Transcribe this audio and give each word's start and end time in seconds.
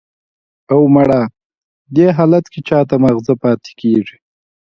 "اوه، 0.71 0.87
مړه! 0.95 1.21
دې 1.95 2.07
حالت 2.17 2.45
کې 2.53 2.59
چا 2.67 2.79
ته 2.89 2.95
ماغزه 3.03 3.33
پاتې 3.43 3.71
کېږي!" 3.81 4.17